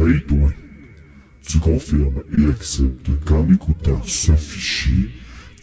Hey 0.00 0.22
toi, 0.28 0.48
tu 1.44 1.58
confirmes 1.58 2.22
et 2.38 2.44
acceptes 2.46 3.10
qu'en 3.24 3.48
écoutant 3.52 4.00
ce 4.04 4.30
fichier, 4.30 5.10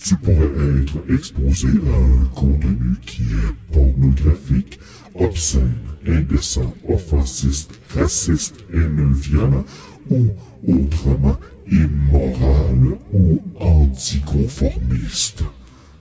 tu 0.03 0.13
pourrais 0.17 0.81
être 0.81 1.09
exposé 1.09 1.69
à 1.69 1.95
un 1.95 2.25
contenu 2.25 2.97
qui 3.05 3.21
est 3.23 3.73
pornographique, 3.73 4.77
obscène, 5.13 5.79
indécent, 6.05 6.75
offensiste, 6.83 7.79
raciste, 7.95 8.55
haineux, 8.73 9.13
violent 9.13 9.63
ou 10.09 10.27
autrement 10.67 11.37
immoral 11.71 12.97
ou 13.13 13.41
anticonformiste. 13.55 15.43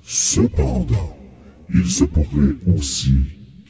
Cependant, 0.02 1.16
il 1.72 1.88
se 1.88 2.02
pourrait 2.02 2.56
aussi 2.66 3.14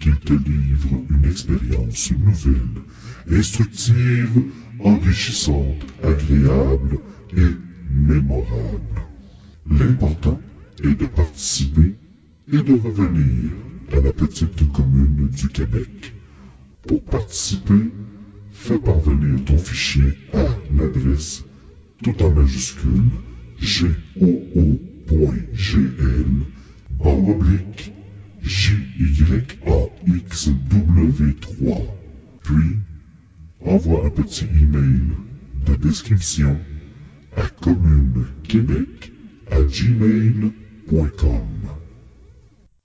qu'il 0.05 0.17
te 0.17 0.35
livre 0.35 1.01
une 1.09 1.25
expérience 1.25 2.13
nouvelle, 2.13 2.83
instructive, 3.31 4.43
enrichissante, 4.81 5.83
agréable 6.03 6.99
et 7.35 7.55
mémorable. 7.91 9.01
L'important 9.71 10.39
est 10.83 10.95
de 10.95 11.07
participer 11.07 11.95
et 12.53 12.59
de 12.59 12.73
revenir 12.75 13.51
à 13.93 14.01
la 14.01 14.13
petite 14.13 14.71
commune 14.73 15.31
du 15.31 15.49
Québec. 15.49 16.13
Pour 16.87 17.03
participer, 17.05 17.91
fais 18.53 18.79
parvenir 18.79 19.43
ton 19.47 19.57
fichier 19.57 20.19
à 20.35 20.45
l'adresse 20.77 21.45
tout 22.03 22.23
en 22.23 22.31
majuscule 22.31 23.05
goo.gl 23.59 24.85
barre 24.85 24.94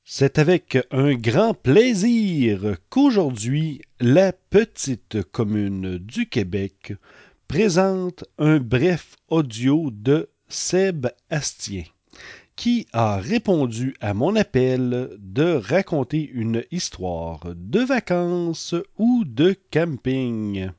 C'est 0.04 0.38
avec 0.38 0.78
un 0.92 1.16
grand 1.16 1.54
plaisir 1.56 2.78
qu'aujourd'hui, 2.90 3.82
la 4.00 4.32
petite 4.32 5.23
commune 5.32 5.98
du 5.98 6.28
Québec 6.30 6.94
présente 7.48 8.26
un 8.38 8.60
bref 8.60 9.16
audio 9.30 9.90
de 9.92 10.30
Seb 10.50 11.08
Astien, 11.32 11.84
qui 12.56 12.86
a 12.94 13.18
répondu 13.18 13.95
à 14.02 14.14
mon 14.14 14.36
appel 14.36 15.18
de 15.18 15.54
raconter 15.56 16.30
une 16.32 16.64
histoire 16.72 17.42
de 17.56 17.80
vacances 17.80 18.76
ou 19.00 19.23
de 19.26 19.56
camping. 19.72 20.70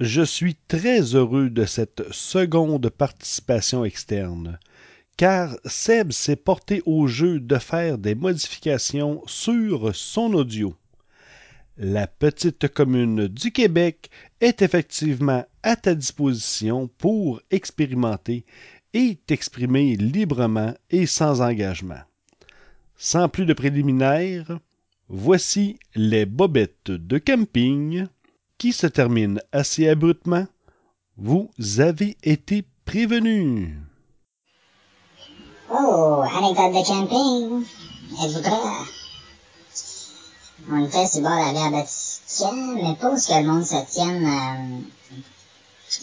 Je 0.00 0.20
suis 0.20 0.56
très 0.68 1.14
heureux 1.14 1.48
de 1.48 1.64
cette 1.64 2.12
seconde 2.12 2.90
participation 2.90 3.82
externe, 3.82 4.58
car 5.16 5.56
Seb 5.64 6.12
s'est 6.12 6.36
porté 6.36 6.82
au 6.84 7.06
jeu 7.06 7.40
de 7.40 7.56
faire 7.56 7.96
des 7.96 8.14
modifications 8.14 9.22
sur 9.26 9.96
son 9.96 10.34
audio. 10.34 10.76
La 11.78 12.06
petite 12.06 12.68
commune 12.68 13.26
du 13.26 13.52
Québec 13.52 14.10
est 14.42 14.60
effectivement 14.60 15.46
à 15.62 15.76
ta 15.76 15.94
disposition 15.94 16.90
pour 16.98 17.40
expérimenter 17.50 18.44
et 18.92 19.18
t'exprimer 19.26 19.96
librement 19.96 20.74
et 20.90 21.06
sans 21.06 21.40
engagement. 21.40 22.02
Sans 22.96 23.30
plus 23.30 23.46
de 23.46 23.54
préliminaires, 23.54 24.58
voici 25.08 25.78
les 25.94 26.26
bobettes 26.26 26.90
de 26.90 27.16
camping 27.16 28.06
qui 28.58 28.72
se 28.72 28.86
terminent 28.86 29.40
assez 29.52 29.88
abruptement. 29.88 30.46
Vous 31.16 31.50
avez 31.78 32.16
été 32.22 32.64
prévenus. 32.84 33.70
Oh, 35.70 36.22
anecdote 36.22 36.72
de 36.72 36.86
camping. 36.86 37.64
Êtes-vous 38.22 38.42
prêts? 38.42 38.96
On 40.70 40.84
était 40.84 41.06
sur 41.06 41.20
le 41.20 41.28
bord 41.28 41.36
de 41.36 41.40
la 41.40 41.46
rivière 41.48 41.70
Baptiste, 41.70 42.44
mais 42.74 42.82
où 42.82 43.18
ce 43.18 43.28
que 43.28 43.34
le 43.34 43.46
monde 43.46 43.64
se 43.64 43.92
tienne. 43.92 44.26
Euh, 44.26 44.80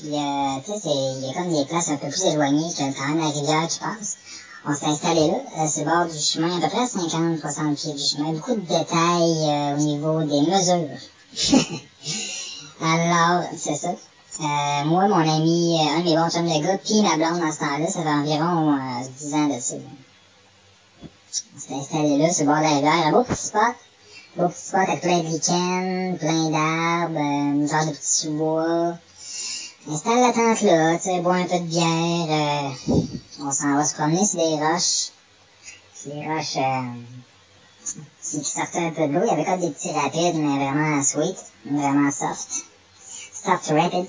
il 0.04 0.10
y 0.10 0.18
a, 0.18 0.62
il 0.66 1.26
y 1.26 1.30
a 1.30 1.34
comme 1.34 1.54
des 1.54 1.66
places 1.66 1.90
un 1.90 1.98
peu 1.98 2.08
plus 2.08 2.24
éloignées 2.24 2.72
que 2.74 2.98
quand 2.98 3.08
même 3.08 3.20
la 3.20 3.30
rivière 3.30 3.68
qui 3.68 3.80
passe. 3.80 4.18
On 4.66 4.74
s'est 4.74 4.86
installé 4.86 5.28
là, 5.28 5.42
euh, 5.60 5.68
sur 5.68 5.84
le 5.84 5.92
bord 5.92 6.06
du 6.06 6.18
chemin, 6.18 6.58
à 6.58 6.62
peu 6.62 6.70
près 6.70 6.86
50-60 6.86 7.76
pieds 7.76 7.94
du 7.94 8.04
chemin. 8.04 8.32
Beaucoup 8.32 8.56
de 8.56 8.62
détails 8.62 9.50
euh, 9.50 9.76
au 9.76 9.80
niveau 9.80 10.24
des 10.24 10.42
mesures. 10.50 11.00
Alors, 12.86 13.44
c'est 13.58 13.76
ça. 13.76 13.92
Euh, 14.42 14.86
moi, 14.86 15.08
mon 15.08 15.20
ami, 15.20 15.80
euh, 15.80 15.98
un 15.98 16.00
de 16.00 16.04
mes 16.04 16.16
bons 16.18 16.30
chums 16.30 16.46
de 16.46 16.62
gars, 16.62 16.78
puis 16.78 17.02
ma 17.02 17.16
blonde 17.16 17.40
dans 17.40 17.52
ce 17.52 17.60
temps-là, 17.60 17.88
ça 17.88 18.04
fait 18.04 18.10
environ 18.10 18.74
euh, 18.74 19.08
10 19.20 19.34
ans 19.36 19.48
de 19.48 19.60
ça. 19.62 19.76
On 21.56 21.60
s'est 21.60 21.74
installé 21.76 22.18
là, 22.18 22.34
sur 22.34 22.46
le 22.46 22.52
bord 22.52 22.60
de 22.60 22.64
la 22.64 22.76
rivière, 22.76 23.08
un 23.08 23.12
beau 23.12 23.24
petit 23.24 23.46
spot. 23.46 23.76
Beau 24.36 24.50
petit 24.50 24.68
spot 24.68 24.82
avec 24.82 25.02
plein 25.02 25.20
de 25.20 25.28
lichens, 25.28 26.18
plein 26.20 26.50
d'arbres, 26.50 27.20
euh, 27.20 27.68
genre 27.68 27.86
de 27.86 27.92
petits 27.92 28.20
sous-bois. 28.20 28.98
Installe 29.90 30.20
la 30.20 30.34
tente 30.34 30.62
là, 30.64 30.98
tu 30.98 31.04
sais, 31.04 31.20
bois 31.22 31.36
un 31.36 31.44
peu 31.46 31.60
de 31.60 31.64
bière, 31.64 31.86
euh, 31.88 32.96
on 33.40 33.52
s'en 33.52 33.76
va 33.76 33.86
se 33.86 33.96
promener 33.96 34.26
sur 34.26 34.40
des 34.40 34.58
roches. 34.58 35.12
Sur 35.96 36.14
des 36.16 36.28
roches 36.28 36.58
euh, 36.58 36.82
qui, 38.22 38.44
sortaient 38.44 38.80
un 38.80 38.92
peu 38.92 39.08
de 39.08 39.14
l'eau. 39.14 39.22
Il 39.24 39.28
y 39.28 39.32
avait 39.32 39.46
comme 39.46 39.62
des 39.62 39.70
petits 39.70 39.92
rapides, 39.92 40.36
mais 40.36 40.70
vraiment 40.70 41.02
sweet, 41.02 41.38
vraiment 41.66 42.12
soft. 42.12 42.66
Soft 43.44 43.68
rapid. 43.72 44.08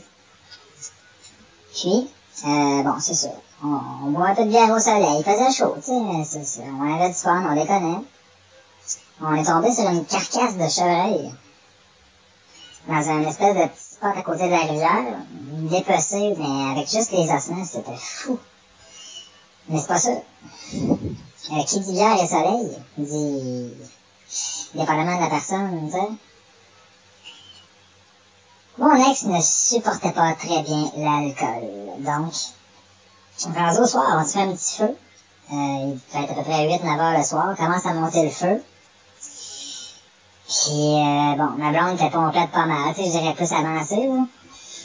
Puis, 1.72 2.08
euh, 2.46 2.82
bon, 2.82 2.94
c'est 3.00 3.14
ça. 3.14 3.30
On, 3.64 3.80
on 4.04 4.10
boit 4.10 4.28
un 4.28 4.34
peu 4.34 4.44
de 4.44 4.50
bière 4.50 4.70
au 4.70 4.78
soleil. 4.78 5.18
Il 5.18 5.24
faisait 5.24 5.50
chaud, 5.50 5.74
tu 5.76 5.86
sais. 6.44 6.62
On 6.68 6.94
avait 6.94 7.08
du 7.08 7.14
fun, 7.14 7.44
on 7.50 7.54
déconnait. 7.54 8.04
On 9.20 9.34
est 9.34 9.44
tombé 9.44 9.72
sur 9.72 9.88
une 9.88 10.04
carcasse 10.04 10.56
de 10.56 10.68
chevreuil. 10.68 11.32
Dans 12.86 13.08
un 13.08 13.22
espèce 13.22 13.54
de 13.56 13.66
petit 13.66 13.94
spot 13.94 14.16
à 14.16 14.22
côté 14.22 14.44
de 14.44 14.50
la 14.50 14.58
rivière, 14.58 15.18
dépecé, 15.70 16.34
mais 16.36 16.70
avec 16.72 16.88
juste 16.88 17.12
les 17.12 17.30
ossements, 17.30 17.64
c'était 17.64 17.96
fou. 17.96 18.38
Mais 19.68 19.80
c'est 19.80 19.88
pas 19.88 19.98
ça. 19.98 20.10
Euh, 20.10 21.62
qui 21.66 21.80
dit 21.80 21.92
bière 21.92 22.22
et 22.22 22.26
soleil, 22.26 22.76
dit, 22.98 23.72
dépendamment 24.74 25.16
de 25.16 25.22
la 25.22 25.30
personne, 25.30 25.86
tu 25.86 25.92
sais. 25.92 26.08
Mon 28.76 28.92
ex 29.08 29.22
ne 29.22 29.40
supportait 29.40 30.10
pas 30.10 30.34
très 30.34 30.62
bien 30.62 30.90
l'alcool, 30.96 31.70
donc, 32.00 32.32
rendu 33.54 33.78
au 33.78 33.86
soir, 33.86 34.18
on 34.18 34.24
se 34.24 34.32
fait 34.32 34.40
un 34.40 34.52
petit 34.52 34.76
feu. 34.78 34.96
Euh, 35.52 35.92
il 35.92 36.00
fait 36.08 36.28
à 36.28 36.34
peu 36.34 36.42
près 36.42 36.66
8-9 36.66 36.98
heures 36.98 37.18
le 37.18 37.24
soir, 37.24 37.52
on 37.52 37.54
commence 37.54 37.86
à 37.86 37.92
monter 37.92 38.24
le 38.24 38.30
feu. 38.30 38.60
Puis, 40.48 40.72
euh, 40.72 41.34
bon, 41.36 41.50
ma 41.56 41.70
blonde 41.70 41.94
était 41.94 42.10
pompette 42.10 42.50
pas 42.50 42.66
mal, 42.66 42.92
tu 42.94 43.02
sais, 43.02 43.06
je 43.06 43.18
dirais 43.18 43.34
plus 43.34 43.52
avancée, 43.52 44.08
là. 44.08 44.26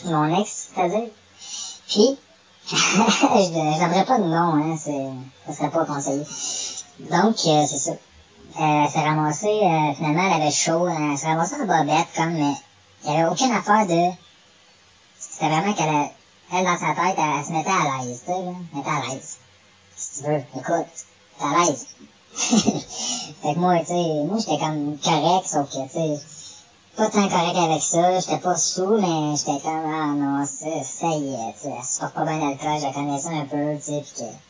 Mon 0.05 0.39
ex, 0.39 0.69
c'est-à-dire. 0.75 1.09
Puis, 1.88 2.17
je 2.67 3.79
n'aimerais 3.79 4.05
pas 4.05 4.19
de 4.19 4.23
nom, 4.25 4.53
hein, 4.53 4.78
ça 4.78 5.53
serait 5.53 5.72
pas 5.72 5.85
conseillé. 5.85 6.23
Donc, 7.09 7.35
euh, 7.47 7.66
c'est 7.66 7.78
ça. 7.78 7.91
Euh, 7.91 7.95
elle 8.83 8.89
s'est 8.89 9.01
ramassée, 9.01 9.47
euh, 9.47 9.94
finalement, 9.95 10.28
elle 10.28 10.41
avait 10.41 10.51
chaud, 10.51 10.88
elle 10.88 11.17
s'est 11.17 11.25
ramassée 11.25 11.55
en 11.55 11.66
bobette, 11.66 12.07
comme, 12.16 12.33
mais 12.33 12.53
il 13.03 13.11
n'y 13.11 13.17
avait 13.19 13.29
aucune 13.29 13.51
affaire 13.51 13.85
de... 13.87 14.13
C'était 15.19 15.47
vraiment 15.49 15.73
qu'elle, 15.73 15.89
a- 15.89 16.11
elle, 16.53 16.65
dans 16.65 16.77
sa 16.77 16.93
tête, 16.93 17.17
elle, 17.17 17.45
se 17.45 17.51
mettait 17.51 17.69
à 17.69 18.03
l'aise, 18.03 18.19
tu 18.19 18.25
sais, 18.25 18.43
là. 18.43 18.51
Elle 18.73 18.79
était 18.79 18.89
à 18.89 18.99
l'aise. 19.13 19.37
Si 19.95 20.21
tu 20.21 20.27
veux, 20.27 20.37
écoute, 20.57 20.87
t'es 21.39 21.45
à 21.45 21.63
l'aise. 21.65 21.85
fait 23.41 23.53
que 23.53 23.59
moi, 23.59 23.79
tu 23.79 23.85
sais, 23.87 24.23
moi, 24.25 24.37
j'étais 24.39 24.57
comme 24.57 24.97
correct, 25.03 25.47
sauf 25.47 25.69
que, 25.69 25.83
tu 25.87 25.91
sais, 25.93 26.21
pas 26.97 27.09
tant 27.09 27.27
correct 27.29 27.55
avec 27.57 27.81
ça, 27.81 28.19
j'étais 28.19 28.37
pas 28.37 28.57
sous, 28.57 28.97
mais 28.97 29.35
j'étais 29.37 29.59
comme, 29.61 29.85
ah 29.85 30.13
non, 30.16 30.45
c'est- 30.45 30.84
ça 30.84 31.07
y 31.07 31.34
est, 31.34 31.53
tu 31.53 31.59
sais, 31.63 31.73
elle 31.78 31.85
supporte 31.85 32.13
pas 32.13 32.25
bien 32.25 32.40
l'alcool, 32.40 32.78
je 32.79 32.84
la 32.85 32.91
connaissais 32.91 33.29
un 33.29 33.45
peu, 33.45 33.78
tu 33.78 33.84
sais, 33.84 34.02
pis 34.02 34.13
que, 34.22 34.48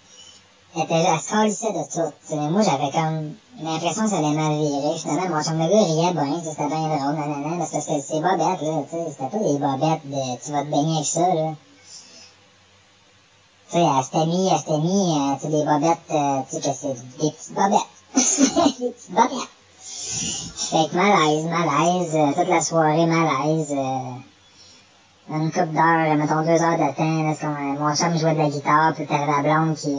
elle 0.75 0.83
était, 0.83 1.03
calissait 1.29 1.71
de 1.71 1.83
tout, 1.83 2.13
tu 2.21 2.27
sais, 2.27 2.35
mais 2.35 2.49
moi, 2.49 2.61
j'avais 2.61 2.91
comme 2.91 3.33
l'impression 3.61 4.03
que 4.03 4.09
ça 4.09 4.17
allait 4.17 4.35
mal 4.35 4.53
virer, 4.57 4.97
finalement, 4.97 5.35
mon 5.35 5.43
chum 5.43 5.53
de 5.53 5.59
gars 5.59 5.83
riait 5.83 6.13
bien, 6.13 6.41
c'était 6.43 6.67
bien 6.67 6.87
drôle, 6.87 7.15
nanana, 7.15 7.57
parce 7.57 7.71
que 7.71 7.79
c'était 7.79 8.01
ces 8.01 8.19
bobettes, 8.19 8.61
là, 8.61 8.83
tu 8.89 8.95
sais, 8.95 9.05
c'était 9.09 9.29
pas 9.29 9.37
des 9.37 9.57
bobettes 9.57 10.05
de, 10.05 10.45
tu 10.45 10.51
vas 10.51 10.61
te 10.61 10.67
baigner 10.67 10.95
avec 10.95 11.07
ça, 11.07 11.33
là. 11.33 11.55
Tu 13.71 13.77
sais, 13.77 13.83
elle 13.83 14.03
s'était 14.03 14.25
mis, 14.25 14.47
elle 14.47 14.57
s'était 14.59 14.77
mis, 14.77 15.17
euh, 15.17 15.35
tu 15.35 15.41
sais, 15.41 15.47
des 15.49 15.65
bobettes, 15.65 15.97
euh, 16.11 16.39
tu 16.49 16.55
sais, 16.55 16.61
que 16.61 16.75
c'est 16.75 17.19
des 17.19 17.31
petites 17.31 17.53
bobettes. 17.53 17.89
des 18.79 18.91
petites 18.91 19.11
bobettes. 19.11 19.49
Fait 20.69 20.87
que 20.87 20.95
malaise, 20.95 21.45
malaise, 21.45 22.15
euh, 22.15 22.33
toute 22.33 22.49
la 22.49 22.61
soirée 22.61 23.05
malaise, 23.07 23.71
euh, 23.71 24.11
une 25.31 25.51
couple 25.51 25.73
d'heures, 25.73 26.15
mettons 26.15 26.41
deux 26.41 26.61
heures 26.61 26.77
de 26.77 26.95
temps, 26.95 27.23
là, 27.23 27.33
c'est 27.39 27.45
euh, 27.45 27.79
mon 27.79 27.95
chum 27.95 28.17
jouait 28.17 28.33
de 28.33 28.39
la 28.39 28.49
guitare, 28.49 28.93
puis 28.93 29.07
t'avais 29.07 29.25
la 29.25 29.41
blonde 29.41 29.75
qui, 29.75 29.95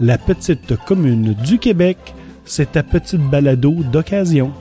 La 0.00 0.16
petite 0.16 0.76
commune 0.76 1.34
du 1.34 1.58
Québec, 1.58 1.98
c'est 2.44 2.72
ta 2.72 2.84
petite 2.84 3.20
balado 3.20 3.72
d'occasion. 3.72 4.52